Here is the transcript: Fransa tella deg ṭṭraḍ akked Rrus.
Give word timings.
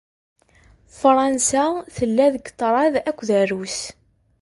Fransa 0.99 1.65
tella 1.95 2.25
deg 2.33 2.43
ṭṭraḍ 2.51 2.95
akked 3.09 3.29
Rrus. 3.49 3.79